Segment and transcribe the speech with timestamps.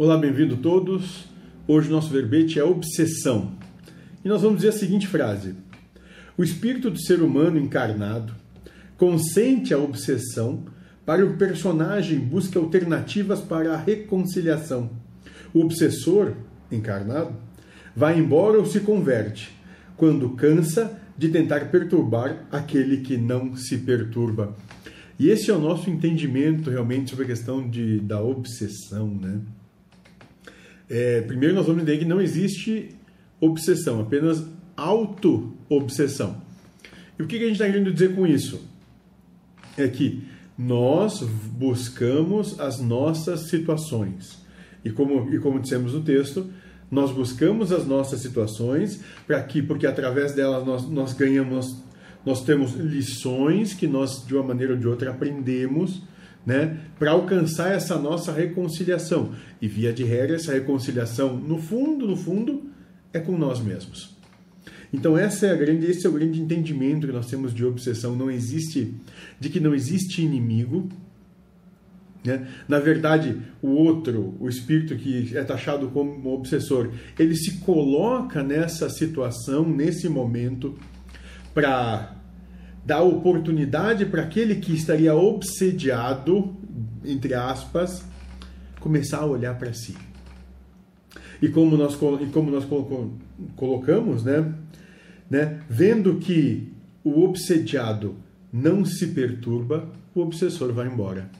[0.00, 1.24] Olá, bem-vindo todos.
[1.66, 3.50] Hoje o nosso verbete é obsessão.
[4.24, 5.56] E nós vamos dizer a seguinte frase:
[6.36, 8.32] O espírito do ser humano encarnado
[8.96, 10.66] consente a obsessão
[11.04, 14.88] para o personagem busque alternativas para a reconciliação.
[15.52, 16.34] O obsessor
[16.70, 17.34] encarnado
[17.96, 19.50] vai embora ou se converte
[19.96, 24.56] quando cansa de tentar perturbar aquele que não se perturba.
[25.18, 29.40] E esse é o nosso entendimento realmente sobre a questão de, da obsessão, né?
[30.88, 32.90] É, primeiro nós vamos entender que não existe
[33.40, 34.44] obsessão, apenas
[34.76, 36.40] auto-obsessão.
[37.18, 38.60] E o que a gente está querendo dizer com isso?
[39.76, 40.24] É que
[40.56, 44.38] nós buscamos as nossas situações.
[44.84, 46.50] E como, e como dissemos no texto,
[46.90, 51.84] nós buscamos as nossas situações para que, porque através delas nós, nós ganhamos, nós,
[52.24, 56.02] nós temos lições que nós, de uma maneira ou de outra, aprendemos
[56.48, 59.32] né, para alcançar essa nossa reconciliação.
[59.60, 62.70] E via de regra, essa reconciliação, no fundo, no fundo,
[63.12, 64.16] é com nós mesmos.
[64.90, 68.16] Então essa é a grande, esse é o grande entendimento que nós temos de obsessão.
[68.16, 68.94] Não existe,
[69.38, 70.88] de que não existe inimigo.
[72.24, 72.48] Né?
[72.66, 78.88] Na verdade, o outro, o espírito que é taxado como obsessor, ele se coloca nessa
[78.88, 80.78] situação, nesse momento,
[81.52, 82.16] para
[82.88, 86.56] dá oportunidade para aquele que estaria obsediado,
[87.04, 88.02] entre aspas,
[88.80, 89.94] começar a olhar para si.
[91.42, 92.66] E como nós, e como nós
[93.54, 94.54] colocamos, né,
[95.28, 96.72] né, vendo que
[97.04, 98.16] o obsediado
[98.50, 101.30] não se perturba, o obsessor vai embora.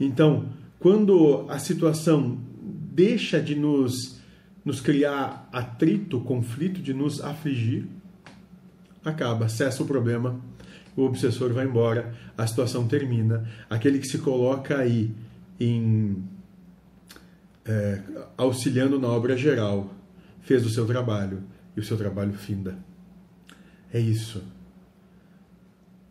[0.00, 0.46] Então,
[0.80, 2.36] quando a situação
[2.92, 4.20] deixa de nos,
[4.64, 7.86] nos criar atrito, conflito, de nos afligir,
[9.04, 10.40] acaba, cessa o problema,
[10.96, 13.48] o obsessor vai embora, a situação termina.
[13.70, 15.14] Aquele que se coloca aí
[15.60, 16.24] em
[17.64, 18.02] é,
[18.36, 19.94] auxiliando na obra geral
[20.40, 21.42] fez o seu trabalho
[21.76, 22.78] e o seu trabalho finda.
[23.92, 24.42] É isso.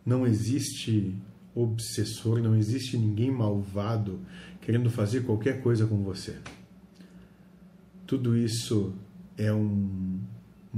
[0.06, 1.14] Não existe
[1.54, 4.20] obsessor, não existe ninguém malvado
[4.60, 6.36] querendo fazer qualquer coisa com você.
[8.06, 8.94] Tudo isso
[9.36, 10.20] é um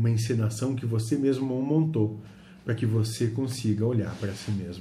[0.00, 2.18] uma encenação que você mesmo montou
[2.64, 4.78] para que você consiga olhar para si mesmo.